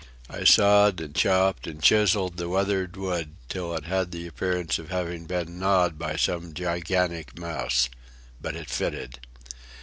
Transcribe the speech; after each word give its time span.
I 0.31 0.45
sawed 0.45 0.99
and 0.99 1.13
chopped 1.13 1.67
and 1.67 1.79
chiselled 1.79 2.37
the 2.37 2.49
weathered 2.49 2.97
wood 2.97 3.35
till 3.49 3.75
it 3.75 3.83
had 3.83 4.09
the 4.09 4.25
appearance 4.25 4.79
of 4.79 4.89
having 4.89 5.27
been 5.27 5.59
gnawed 5.59 5.99
by 5.99 6.15
some 6.15 6.55
gigantic 6.55 7.37
mouse. 7.37 7.87
But 8.41 8.55
it 8.55 8.67
fitted. 8.71 9.19